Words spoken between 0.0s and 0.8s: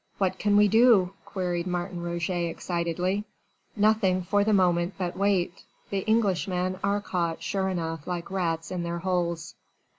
"What can we